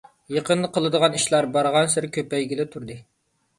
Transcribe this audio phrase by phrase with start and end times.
[0.35, 3.01] يېقىندا قىلىدىغان ئىشلار بارغانسېرى كۆپەيگىلى تۇردى.